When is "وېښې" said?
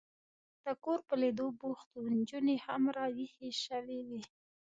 3.15-3.49